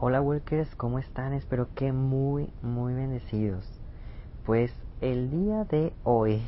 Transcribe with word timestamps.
Hola 0.00 0.20
Walkers, 0.20 0.76
¿cómo 0.76 1.00
están? 1.00 1.32
Espero 1.32 1.74
que 1.74 1.90
muy, 1.90 2.52
muy 2.62 2.94
bendecidos. 2.94 3.68
Pues 4.46 4.72
el 5.00 5.28
día 5.28 5.64
de 5.64 5.92
hoy 6.04 6.40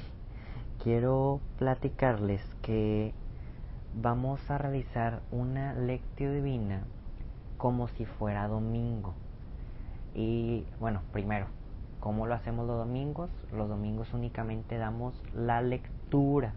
quiero 0.80 1.41
platicarles 1.58 2.41
que 2.63 3.13
vamos 4.00 4.49
a 4.52 4.57
realizar 4.57 5.23
una 5.33 5.75
lectio 5.75 6.33
divina 6.33 6.84
como 7.57 7.89
si 7.89 8.05
fuera 8.05 8.46
domingo. 8.46 9.14
Y 10.14 10.64
bueno, 10.78 11.02
primero, 11.12 11.46
¿cómo 11.98 12.28
lo 12.28 12.34
hacemos 12.34 12.68
los 12.68 12.78
domingos? 12.78 13.30
Los 13.52 13.68
domingos 13.68 14.14
únicamente 14.14 14.78
damos 14.78 15.20
la 15.34 15.60
lectura 15.60 16.52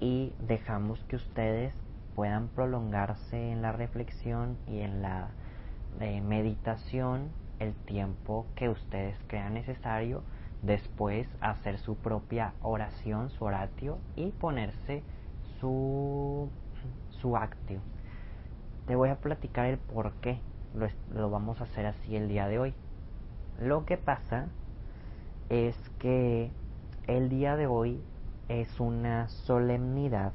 y 0.00 0.34
dejamos 0.46 1.02
que 1.04 1.16
ustedes 1.16 1.72
puedan 2.14 2.48
prolongarse 2.48 3.52
en 3.52 3.62
la 3.62 3.72
reflexión 3.72 4.58
y 4.66 4.80
en 4.80 5.00
la 5.00 5.30
eh, 5.98 6.20
meditación 6.20 7.30
el 7.58 7.74
tiempo 7.74 8.46
que 8.54 8.68
ustedes 8.68 9.16
crean 9.26 9.54
necesario, 9.54 10.22
después 10.62 11.28
hacer 11.40 11.78
su 11.78 11.96
propia 11.96 12.54
oración, 12.62 13.30
su 13.30 13.44
oratio 13.44 13.98
y 14.16 14.30
ponerse 14.30 15.02
su, 15.58 16.48
su 17.10 17.36
actio. 17.36 17.80
Te 18.86 18.96
voy 18.96 19.10
a 19.10 19.16
platicar 19.16 19.66
el 19.66 19.78
por 19.78 20.12
qué 20.14 20.40
lo, 20.74 20.88
lo 21.12 21.30
vamos 21.30 21.60
a 21.60 21.64
hacer 21.64 21.86
así 21.86 22.16
el 22.16 22.28
día 22.28 22.48
de 22.48 22.58
hoy. 22.58 22.74
Lo 23.60 23.84
que 23.84 23.96
pasa 23.96 24.48
es 25.50 25.76
que 25.98 26.50
el 27.06 27.28
día 27.28 27.56
de 27.56 27.66
hoy 27.66 28.00
es 28.48 28.80
una 28.80 29.28
solemnidad 29.28 30.32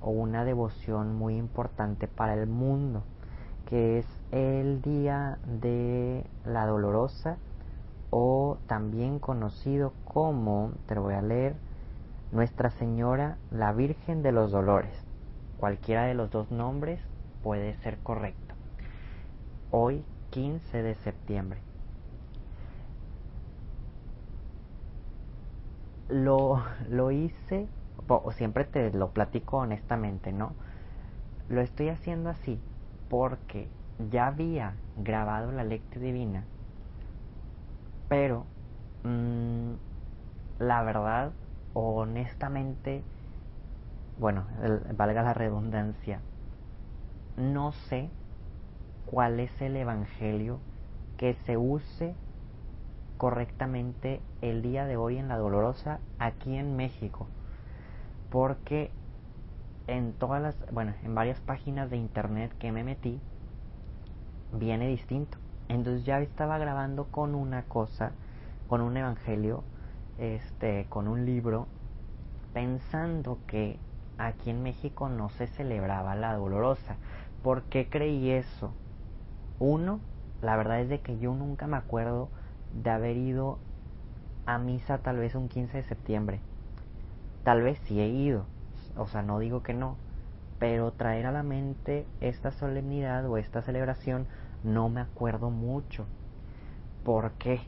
o 0.00 0.10
una 0.10 0.44
devoción 0.44 1.14
muy 1.16 1.36
importante 1.36 2.08
para 2.08 2.34
el 2.34 2.46
mundo, 2.46 3.04
que 3.68 3.98
es 3.98 4.06
el 4.32 4.80
día 4.80 5.38
de 5.44 6.24
la 6.46 6.64
dolorosa 6.64 7.36
o 8.08 8.56
también 8.66 9.18
conocido 9.18 9.92
como, 10.06 10.72
te 10.86 10.94
lo 10.94 11.02
voy 11.02 11.14
a 11.14 11.22
leer, 11.22 11.54
Nuestra 12.32 12.70
Señora 12.70 13.36
la 13.50 13.72
Virgen 13.72 14.22
de 14.22 14.32
los 14.32 14.50
Dolores. 14.50 14.92
Cualquiera 15.58 16.04
de 16.04 16.14
los 16.14 16.30
dos 16.30 16.50
nombres 16.50 17.00
puede 17.42 17.74
ser 17.76 17.98
correcto. 17.98 18.54
Hoy 19.70 20.02
15 20.30 20.82
de 20.82 20.94
septiembre. 20.96 21.60
lo, 26.08 26.62
lo 26.88 27.10
hice, 27.10 27.66
o 28.06 28.32
siempre 28.32 28.64
te 28.64 28.90
lo 28.92 29.10
platico 29.10 29.58
honestamente, 29.58 30.32
¿no? 30.32 30.52
Lo 31.50 31.60
estoy 31.60 31.90
haciendo 31.90 32.30
así 32.30 32.58
porque 33.08 33.68
ya 34.10 34.28
había 34.28 34.74
grabado 34.96 35.52
la 35.52 35.64
lectura 35.64 36.04
divina, 36.04 36.44
pero 38.08 38.46
mmm, 39.04 39.72
la 40.58 40.82
verdad, 40.82 41.32
honestamente, 41.74 43.02
bueno, 44.18 44.44
valga 44.96 45.22
la 45.22 45.34
redundancia, 45.34 46.20
no 47.36 47.72
sé 47.72 48.08
cuál 49.10 49.40
es 49.40 49.50
el 49.62 49.76
evangelio 49.76 50.58
que 51.16 51.34
se 51.46 51.56
use 51.56 52.14
correctamente 53.16 54.20
el 54.42 54.62
día 54.62 54.86
de 54.86 54.96
hoy 54.96 55.18
en 55.18 55.28
la 55.28 55.36
Dolorosa 55.36 55.98
aquí 56.18 56.56
en 56.56 56.76
México. 56.76 57.26
Porque 58.30 58.90
en 59.88 60.12
todas 60.12 60.40
las, 60.40 60.54
bueno, 60.70 60.92
en 61.02 61.14
varias 61.14 61.40
páginas 61.40 61.90
de 61.90 61.96
internet 61.96 62.52
que 62.58 62.70
me 62.70 62.84
metí, 62.84 63.18
viene 64.52 64.86
distinto. 64.86 65.38
Entonces 65.68 66.04
ya 66.04 66.20
estaba 66.20 66.58
grabando 66.58 67.06
con 67.06 67.34
una 67.34 67.62
cosa, 67.62 68.12
con 68.68 68.82
un 68.82 68.96
evangelio, 68.96 69.64
este, 70.18 70.86
con 70.90 71.08
un 71.08 71.24
libro, 71.24 71.66
pensando 72.52 73.38
que 73.46 73.78
aquí 74.18 74.50
en 74.50 74.62
México 74.62 75.08
no 75.08 75.30
se 75.30 75.46
celebraba 75.46 76.14
la 76.14 76.34
dolorosa. 76.34 76.96
¿Por 77.42 77.62
qué 77.62 77.88
creí 77.88 78.30
eso? 78.30 78.70
Uno, 79.58 80.00
la 80.42 80.56
verdad 80.56 80.80
es 80.80 80.90
de 80.90 81.00
que 81.00 81.18
yo 81.18 81.34
nunca 81.34 81.66
me 81.66 81.78
acuerdo 81.78 82.28
de 82.82 82.90
haber 82.90 83.16
ido 83.16 83.58
a 84.44 84.58
misa 84.58 84.98
tal 84.98 85.16
vez 85.16 85.34
un 85.34 85.48
15 85.48 85.78
de 85.78 85.82
septiembre. 85.84 86.40
Tal 87.44 87.62
vez 87.62 87.78
sí 87.84 88.00
he 88.00 88.08
ido, 88.08 88.44
o 88.98 89.06
sea, 89.06 89.22
no 89.22 89.38
digo 89.38 89.62
que 89.62 89.74
no, 89.74 89.96
pero 90.58 90.92
traer 90.92 91.26
a 91.26 91.32
la 91.32 91.42
mente 91.42 92.06
esta 92.20 92.50
solemnidad 92.52 93.26
o 93.26 93.36
esta 93.38 93.62
celebración 93.62 94.26
no 94.62 94.88
me 94.88 95.00
acuerdo 95.00 95.50
mucho. 95.50 96.06
¿Por 97.04 97.32
qué? 97.32 97.60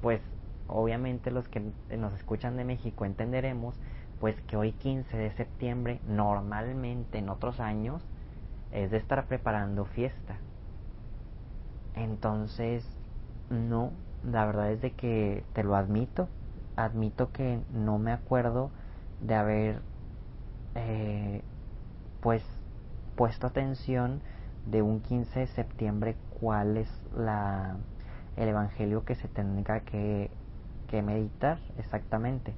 Pues 0.00 0.20
obviamente 0.68 1.30
los 1.30 1.48
que 1.48 1.62
nos 1.90 2.12
escuchan 2.14 2.56
de 2.56 2.64
México 2.64 3.04
entenderemos 3.04 3.74
pues 4.20 4.40
que 4.42 4.56
hoy 4.56 4.72
15 4.72 5.16
de 5.16 5.30
septiembre 5.32 6.00
normalmente 6.06 7.18
en 7.18 7.28
otros 7.28 7.60
años 7.60 8.02
es 8.72 8.90
de 8.90 8.98
estar 8.98 9.26
preparando 9.26 9.84
fiesta. 9.84 10.38
Entonces, 11.94 12.84
no, 13.50 13.90
la 14.22 14.44
verdad 14.46 14.70
es 14.72 14.80
de 14.82 14.92
que 14.92 15.42
te 15.52 15.64
lo 15.64 15.76
admito, 15.76 16.28
admito 16.76 17.30
que 17.32 17.58
no 17.72 17.98
me 17.98 18.12
acuerdo 18.12 18.70
de 19.20 19.34
haber 19.34 19.80
eh, 20.76 21.42
pues 22.20 22.42
puesto 23.16 23.46
atención 23.46 24.20
de 24.66 24.82
un 24.82 25.00
15 25.00 25.40
de 25.40 25.46
septiembre 25.48 26.16
cuál 26.40 26.76
es 26.76 26.88
la 27.16 27.76
el 28.36 28.48
evangelio 28.48 29.04
que 29.04 29.14
se 29.14 29.28
tenga 29.28 29.80
que, 29.80 30.30
que 30.88 31.02
meditar 31.02 31.58
exactamente 31.78 32.52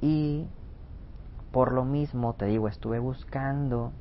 y 0.00 0.46
por 1.52 1.72
lo 1.72 1.84
mismo 1.84 2.32
te 2.34 2.46
digo 2.46 2.68
estuve 2.68 2.98
buscando 2.98 3.92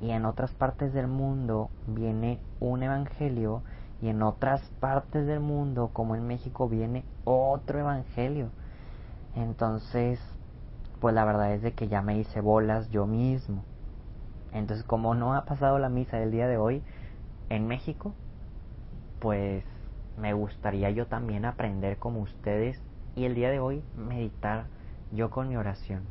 y 0.00 0.10
en 0.10 0.24
otras 0.24 0.52
partes 0.52 0.92
del 0.94 1.08
mundo 1.08 1.70
viene 1.86 2.38
un 2.60 2.82
evangelio 2.82 3.62
y 4.02 4.08
en 4.08 4.22
otras 4.22 4.62
partes 4.80 5.26
del 5.26 5.40
mundo, 5.40 5.90
como 5.92 6.16
en 6.16 6.26
México, 6.26 6.68
viene 6.68 7.04
otro 7.24 7.78
evangelio. 7.78 8.48
Entonces, 9.36 10.18
pues 11.00 11.14
la 11.14 11.24
verdad 11.24 11.52
es 11.54 11.62
de 11.62 11.72
que 11.72 11.88
ya 11.88 12.02
me 12.02 12.18
hice 12.18 12.40
bolas 12.40 12.90
yo 12.90 13.06
mismo. 13.06 13.64
Entonces, 14.52 14.84
como 14.84 15.14
no 15.14 15.34
ha 15.34 15.44
pasado 15.44 15.78
la 15.78 15.88
misa 15.88 16.18
del 16.18 16.30
día 16.30 16.46
de 16.46 16.56
hoy 16.56 16.82
en 17.48 17.66
México, 17.66 18.12
pues 19.20 19.64
me 20.18 20.34
gustaría 20.34 20.90
yo 20.90 21.06
también 21.06 21.44
aprender 21.44 21.98
como 21.98 22.20
ustedes 22.20 22.80
y 23.16 23.24
el 23.24 23.34
día 23.34 23.50
de 23.50 23.60
hoy 23.60 23.82
meditar 23.96 24.66
yo 25.12 25.30
con 25.30 25.48
mi 25.48 25.56
oración, 25.56 26.02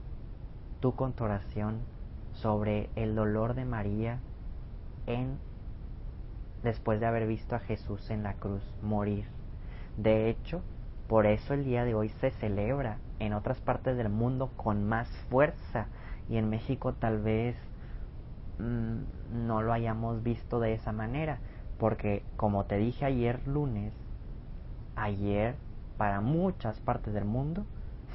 tú 0.79 0.95
con 0.95 1.13
tu 1.13 1.23
oración 1.23 1.79
sobre 2.33 2.89
el 2.95 3.15
dolor 3.15 3.53
de 3.53 3.65
María 3.65 4.19
en 5.05 5.37
después 6.63 6.99
de 6.99 7.05
haber 7.05 7.27
visto 7.27 7.55
a 7.55 7.59
Jesús 7.59 8.09
en 8.09 8.23
la 8.23 8.33
cruz 8.33 8.63
morir. 8.81 9.25
De 9.97 10.29
hecho, 10.29 10.61
por 11.07 11.25
eso 11.25 11.53
el 11.53 11.63
día 11.63 11.85
de 11.85 11.95
hoy 11.95 12.09
se 12.09 12.31
celebra 12.31 12.97
en 13.19 13.33
otras 13.33 13.59
partes 13.59 13.97
del 13.97 14.09
mundo 14.09 14.51
con 14.55 14.87
más 14.87 15.07
fuerza 15.29 15.87
y 16.29 16.37
en 16.37 16.49
México 16.49 16.93
tal 16.93 17.21
vez 17.21 17.55
mm, 18.59 19.45
no 19.45 19.61
lo 19.61 19.73
hayamos 19.73 20.23
visto 20.23 20.59
de 20.59 20.73
esa 20.73 20.91
manera, 20.91 21.39
porque 21.77 22.23
como 22.37 22.65
te 22.65 22.77
dije 22.77 23.05
ayer 23.05 23.45
lunes, 23.47 23.93
ayer 24.95 25.55
para 25.97 26.21
muchas 26.21 26.79
partes 26.79 27.13
del 27.13 27.25
mundo 27.25 27.65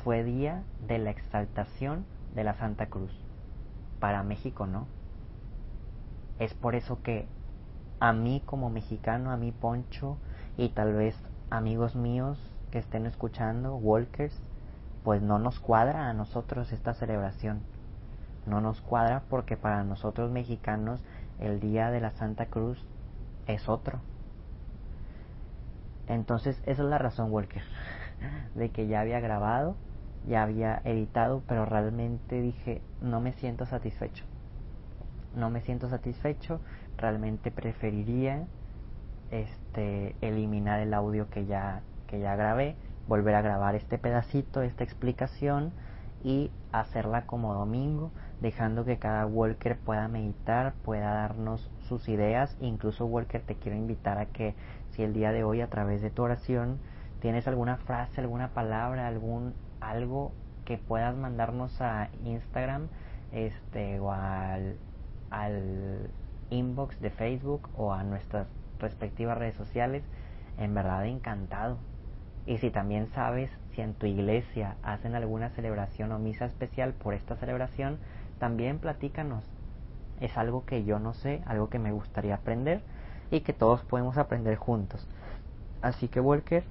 fue 0.03 0.25
día 0.25 0.63
de 0.87 0.99
la 0.99 1.11
exaltación 1.11 2.05
de 2.35 2.45
la 2.45 2.55
Santa 2.55 2.87
Cruz. 2.87 3.13
Para 4.01 4.23
México 4.23 4.67
no. 4.67 4.87
Es 6.39 6.53
por 6.55 6.75
eso 6.75 7.03
que 7.03 7.27
a 8.01 8.13
mí 8.13 8.43
como 8.45 8.71
mexicano, 8.71 9.31
a 9.31 9.37
mí 9.37 9.53
Poncho 9.53 10.19
y 10.57 10.71
tal 10.71 10.95
vez 10.95 11.17
amigos 11.51 11.95
míos 11.95 12.39
que 12.71 12.79
estén 12.79 13.07
escuchando, 13.07 13.77
Walkers, 13.77 14.41
pues 15.05 15.23
no 15.23 15.39
nos 15.39 15.61
cuadra 15.61 16.09
a 16.09 16.15
nosotros 16.15 16.73
esta 16.73 16.95
celebración. 16.95 17.61
No 18.47 18.61
nos 18.61 18.81
cuadra 18.81 19.23
porque 19.29 19.57
para 19.57 19.85
nosotros 19.85 20.31
mexicanos 20.31 21.01
el 21.39 21.61
día 21.61 21.91
de 21.91 22.01
la 22.01 22.11
Santa 22.11 22.47
Cruz 22.47 22.83
es 23.47 23.69
otro. 23.69 24.01
Entonces 26.09 26.61
esa 26.67 26.83
es 26.83 26.89
la 26.89 26.99
razón, 26.99 27.31
Walker, 27.31 27.63
de 28.55 28.71
que 28.71 28.87
ya 28.87 29.01
había 29.01 29.21
grabado, 29.21 29.77
ya 30.27 30.43
había 30.43 30.81
editado, 30.85 31.43
pero 31.47 31.67
realmente 31.67 32.41
dije, 32.41 32.81
no 33.03 33.21
me 33.21 33.33
siento 33.35 33.67
satisfecho. 33.67 34.25
No 35.37 35.51
me 35.51 35.61
siento 35.61 35.89
satisfecho, 35.91 36.61
realmente 36.97 37.51
preferiría 37.51 38.47
este 39.31 40.15
eliminar 40.21 40.81
el 40.81 40.95
audio 40.95 41.29
que 41.29 41.45
ya 41.47 41.83
que 42.07 42.21
ya 42.21 42.37
grabé 42.37 42.77
volver 43.07 43.35
a 43.35 43.43
grabar 43.43 43.75
este 43.75 43.99
pedacito 43.99 44.63
esta 44.63 44.85
explicación 44.85 45.73
y 46.23 46.51
hacerla 46.73 47.27
como 47.27 47.55
domingo 47.55 48.11
dejando 48.41 48.85
que 48.85 48.99
cada 48.99 49.27
walker 49.27 49.79
pueda 49.79 50.09
meditar 50.09 50.75
pueda 50.85 51.13
darnos 51.15 51.71
sus 51.89 52.09
ideas. 52.09 52.57
Incluso 52.61 53.07
Walker 53.07 53.43
te 53.43 53.55
quiero 53.55 53.77
invitar 53.77 54.19
a 54.19 54.27
que 54.27 54.55
si 54.91 55.03
el 55.03 55.13
día 55.13 55.33
de 55.33 55.45
hoy 55.45 55.61
a 55.61 55.69
través 55.69 56.03
de 56.03 56.11
tu 56.11 56.23
oración 56.23 56.79
tienes 57.21 57.47
alguna 57.49 57.77
frase, 57.77 58.21
alguna 58.21 58.49
palabra, 58.49 59.07
algún 59.07 59.55
algo 59.81 60.33
que 60.65 60.79
puedas 60.79 61.17
mandarnos 61.17 61.81
a 61.81 62.09
Instagram 62.25 62.89
este 63.33 64.01
o 64.01 64.13
al, 64.13 64.77
al 65.31 66.11
inbox 66.51 67.01
de 67.01 67.11
Facebook 67.11 67.69
o 67.77 67.93
a 67.93 68.03
nuestras 68.03 68.47
respectivas 68.79 69.39
redes 69.39 69.55
sociales, 69.55 70.05
en 70.59 70.75
verdad 70.75 71.07
encantado. 71.07 71.79
Y 72.47 72.59
si 72.59 72.71
también 72.71 73.09
sabes 73.15 73.51
si 73.75 73.81
en 73.81 73.95
tu 73.95 74.07
iglesia 74.07 74.77
hacen 74.83 75.15
alguna 75.15 75.51
celebración 75.51 76.13
o 76.13 76.19
misa 76.19 76.45
especial 76.45 76.93
por 76.93 77.15
esta 77.15 77.37
celebración, 77.37 77.99
también 78.39 78.79
platícanos. 78.79 79.45
Es 80.21 80.37
algo 80.37 80.65
que 80.65 80.85
yo 80.85 80.99
no 80.99 81.15
sé, 81.15 81.43
algo 81.47 81.69
que 81.69 81.79
me 81.79 81.93
gustaría 81.93 82.35
aprender 82.35 82.83
y 83.31 83.41
que 83.41 83.53
todos 83.53 83.83
podemos 83.83 84.19
aprender 84.19 84.57
juntos. 84.57 85.07
Así 85.83 86.09
que 86.09 86.21
Walker, 86.21 86.65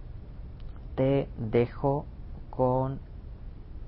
te 0.95 1.27
dejo 1.37 2.05
con, 2.49 2.99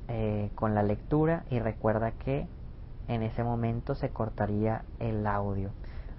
eh, 0.08 0.50
con 0.56 0.76
la 0.76 0.84
lectura 0.84 1.44
y 1.50 1.60
recuerda 1.60 2.12
que 2.12 2.48
en 3.08 3.22
ese 3.22 3.44
momento 3.44 3.96
se 3.96 4.10
cortaría 4.10 4.84
el 5.00 5.26
audio. 5.28 5.70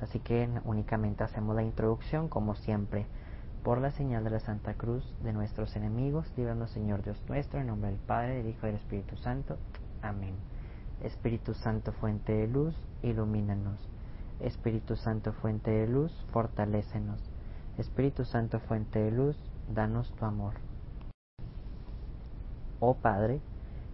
Así 0.01 0.21
que 0.21 0.49
únicamente 0.65 1.25
hacemos 1.25 1.57
la 1.57 1.63
introducción 1.63 2.29
como 2.29 2.55
siempre. 2.55 3.07
Por 3.67 3.81
la 3.81 3.91
señal 3.91 4.23
de 4.23 4.31
la 4.31 4.39
Santa 4.39 4.75
Cruz 4.75 5.13
de 5.25 5.33
nuestros 5.33 5.75
enemigos, 5.75 6.33
líbranos 6.37 6.71
Señor 6.71 7.03
Dios 7.03 7.21
nuestro, 7.29 7.59
en 7.59 7.67
nombre 7.67 7.91
del 7.91 7.99
Padre, 7.99 8.37
del 8.37 8.47
Hijo 8.47 8.65
y 8.65 8.71
del 8.71 8.77
Espíritu 8.77 9.17
Santo. 9.17 9.57
Amén. 10.03 10.37
Espíritu 11.03 11.53
Santo, 11.53 11.91
fuente 11.91 12.33
de 12.33 12.47
luz, 12.47 12.77
ilumínanos. 13.03 13.81
Espíritu 14.39 14.95
Santo, 14.95 15.33
fuente 15.33 15.73
de 15.73 15.89
luz, 15.89 16.13
fortalécenos. 16.31 17.21
Espíritu 17.77 18.25
Santo, 18.25 18.61
fuente 18.61 19.01
de 19.01 19.11
luz, 19.11 19.37
danos 19.69 20.15
tu 20.15 20.25
amor. 20.25 20.55
Oh 22.79 22.95
Padre, 22.95 23.41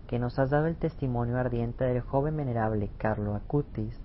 que 0.06 0.18
nos 0.18 0.38
has 0.38 0.50
dado 0.50 0.66
el 0.66 0.76
testimonio 0.76 1.38
ardiente 1.38 1.84
del 1.84 2.02
joven 2.02 2.36
venerable 2.36 2.90
Carlo 2.98 3.34
Acutis, 3.34 3.98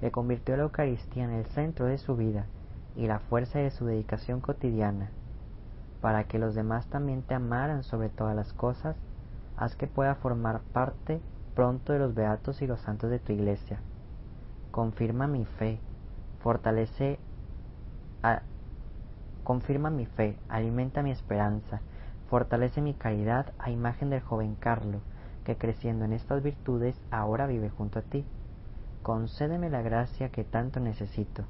que 0.00 0.10
convirtió 0.10 0.56
la 0.56 0.62
Eucaristía 0.62 1.24
en 1.24 1.32
el 1.32 1.44
centro 1.44 1.84
de 1.84 1.98
su 1.98 2.16
vida 2.16 2.46
y 3.00 3.06
la 3.06 3.18
fuerza 3.18 3.58
de 3.58 3.70
su 3.70 3.86
dedicación 3.86 4.42
cotidiana, 4.42 5.08
para 6.02 6.24
que 6.24 6.38
los 6.38 6.54
demás 6.54 6.86
también 6.88 7.22
te 7.22 7.34
amaran 7.34 7.82
sobre 7.82 8.10
todas 8.10 8.36
las 8.36 8.52
cosas, 8.52 8.94
haz 9.56 9.74
que 9.74 9.86
pueda 9.86 10.14
formar 10.16 10.60
parte 10.74 11.18
pronto 11.54 11.94
de 11.94 11.98
los 11.98 12.14
beatos 12.14 12.60
y 12.60 12.66
los 12.66 12.78
santos 12.80 13.10
de 13.10 13.18
tu 13.18 13.32
iglesia. 13.32 13.80
Confirma 14.70 15.26
mi 15.26 15.46
fe, 15.46 15.78
fortalece, 16.42 17.18
confirma 19.44 19.88
mi 19.88 20.04
fe, 20.04 20.36
alimenta 20.50 21.02
mi 21.02 21.10
esperanza, 21.10 21.80
fortalece 22.28 22.82
mi 22.82 22.92
caridad 22.92 23.46
a 23.58 23.70
imagen 23.70 24.10
del 24.10 24.20
joven 24.20 24.56
Carlo, 24.56 25.00
que 25.44 25.56
creciendo 25.56 26.04
en 26.04 26.12
estas 26.12 26.42
virtudes 26.42 27.00
ahora 27.10 27.46
vive 27.46 27.70
junto 27.70 27.98
a 27.98 28.02
ti 28.02 28.26
concédeme 29.02 29.70
la 29.70 29.80
gracia 29.80 30.28
que 30.28 30.44
tanto 30.44 30.78
necesito. 30.78 31.44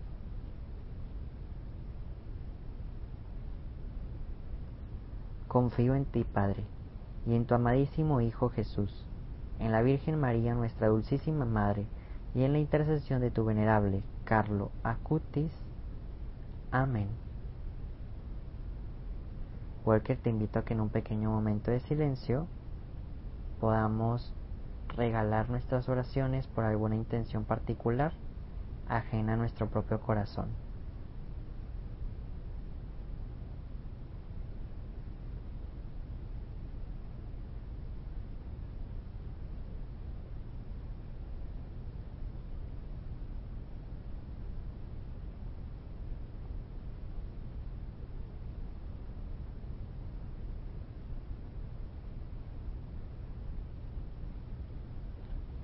Confío 5.50 5.97
en 5.97 6.05
ti, 6.05 6.23
Padre, 6.23 6.62
y 7.26 7.35
en 7.35 7.44
tu 7.44 7.56
amadísimo 7.56 8.20
Hijo 8.20 8.50
Jesús, 8.50 9.05
en 9.58 9.73
la 9.73 9.82
Virgen 9.82 10.17
María, 10.17 10.55
nuestra 10.55 10.87
dulcísima 10.87 11.44
Madre, 11.44 11.87
y 12.37 12.44
en 12.44 12.52
la 12.52 12.61
intercesión 12.61 13.20
de 13.20 13.32
tu 13.32 13.44
venerable 13.44 14.05
Carlo 14.23 14.70
Acutis. 14.85 15.50
Amén. 16.70 17.08
Walker 19.85 20.17
te 20.19 20.31
invito 20.31 20.61
a 20.61 20.64
que 20.64 20.75
en 20.75 20.82
un 20.82 20.88
pequeño 20.88 21.32
momento 21.32 21.73
de 21.73 21.81
silencio 21.81 22.47
podamos 23.61 24.32
regalar 24.97 25.50
nuestras 25.50 25.88
oraciones 25.88 26.47
por 26.47 26.62
alguna 26.62 26.94
intención 26.94 27.43
particular 27.43 28.12
ajena 28.87 29.32
a 29.32 29.37
nuestro 29.37 29.67
propio 29.67 30.00
corazón. 30.00 30.47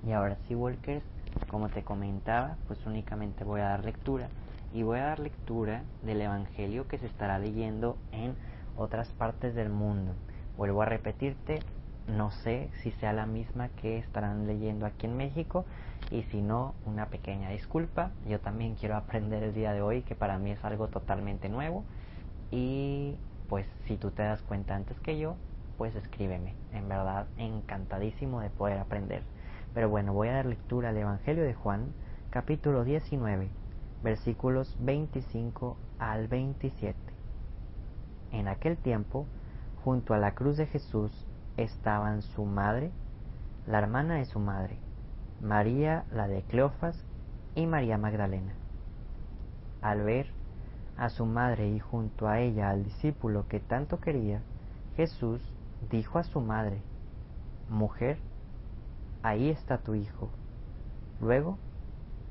Y 0.07 0.13
ahora 0.13 0.37
sí, 0.47 0.55
Walkers, 0.55 1.03
como 1.49 1.67
te 1.67 1.83
comentaba, 1.83 2.55
pues 2.67 2.85
únicamente 2.85 3.43
voy 3.43 3.59
a 3.59 3.65
dar 3.65 3.83
lectura 3.83 4.29
y 4.73 4.81
voy 4.81 4.99
a 4.99 5.07
dar 5.07 5.19
lectura 5.19 5.83
del 6.01 6.21
Evangelio 6.21 6.87
que 6.87 6.97
se 6.97 7.07
estará 7.07 7.37
leyendo 7.39 7.97
en 8.13 8.33
otras 8.77 9.09
partes 9.09 9.53
del 9.53 9.67
mundo. 9.67 10.13
Vuelvo 10.55 10.81
a 10.81 10.85
repetirte, 10.85 11.61
no 12.07 12.31
sé 12.31 12.69
si 12.81 12.91
sea 12.91 13.11
la 13.11 13.25
misma 13.25 13.67
que 13.67 13.97
estarán 13.97 14.47
leyendo 14.47 14.85
aquí 14.85 15.07
en 15.07 15.17
México 15.17 15.65
y 16.09 16.23
si 16.23 16.41
no, 16.41 16.73
una 16.85 17.07
pequeña 17.07 17.49
disculpa. 17.49 18.11
Yo 18.29 18.39
también 18.39 18.75
quiero 18.75 18.95
aprender 18.95 19.43
el 19.43 19.53
día 19.53 19.73
de 19.73 19.81
hoy, 19.81 20.03
que 20.03 20.15
para 20.15 20.37
mí 20.37 20.51
es 20.51 20.63
algo 20.63 20.87
totalmente 20.87 21.49
nuevo. 21.49 21.83
Y 22.49 23.17
pues 23.49 23.67
si 23.87 23.97
tú 23.97 24.11
te 24.11 24.23
das 24.23 24.41
cuenta 24.43 24.73
antes 24.73 24.97
que 25.01 25.19
yo, 25.19 25.35
pues 25.77 25.93
escríbeme. 25.97 26.53
En 26.71 26.87
verdad, 26.87 27.27
encantadísimo 27.35 28.39
de 28.39 28.49
poder 28.49 28.77
aprender. 28.79 29.21
Pero 29.77 29.89
bueno, 29.89 30.11
voy 30.11 30.29
a 30.29 30.33
dar 30.33 30.47
lectura 30.47 30.89
al 30.89 30.97
Evangelio 30.97 31.43
de 31.43 31.53
Juan, 31.53 31.93
capítulo 32.31 32.83
19, 32.83 33.47
versículos 34.01 34.75
25 34.79 35.77
al 35.99 36.27
27. 36.27 36.97
En 38.31 38.47
aquel 38.47 38.77
tiempo, 38.77 39.27
junto 39.83 40.15
a 40.15 40.17
la 40.17 40.33
cruz 40.33 40.57
de 40.57 40.65
Jesús 40.65 41.27
estaban 41.57 42.23
su 42.23 42.43
madre, 42.43 42.89
la 43.67 43.77
hermana 43.77 44.15
de 44.15 44.25
su 44.25 44.39
madre, 44.39 44.79
María 45.41 46.05
la 46.11 46.27
de 46.27 46.41
Cleofas 46.41 47.05
y 47.53 47.67
María 47.67 47.99
Magdalena. 47.99 48.55
Al 49.83 50.01
ver 50.01 50.25
a 50.97 51.09
su 51.09 51.27
madre 51.27 51.69
y 51.69 51.77
junto 51.77 52.27
a 52.27 52.39
ella 52.39 52.71
al 52.71 52.83
discípulo 52.83 53.47
que 53.47 53.59
tanto 53.59 53.99
quería, 53.99 54.41
Jesús 54.95 55.39
dijo 55.91 56.17
a 56.17 56.23
su 56.23 56.41
madre, 56.41 56.81
Mujer, 57.69 58.17
ahí 59.23 59.49
está 59.49 59.77
tu 59.79 59.95
hijo. 59.95 60.29
Luego 61.21 61.57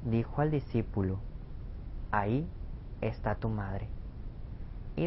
dijo 0.05 0.43
al 0.43 0.51
discípulo, 0.51 1.19
ahí 2.11 2.49
está 3.01 3.35
tu 3.35 3.49
madre. 3.49 3.89
Y, 4.97 5.07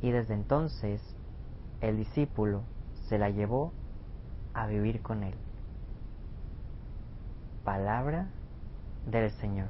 y 0.00 0.10
desde 0.10 0.34
entonces 0.34 1.00
el 1.80 1.96
discípulo 1.96 2.62
se 3.08 3.18
la 3.18 3.30
llevó 3.30 3.72
a 4.54 4.66
vivir 4.66 5.00
con 5.02 5.22
él. 5.22 5.34
Palabra 7.64 8.28
del 9.06 9.30
Señor. 9.32 9.68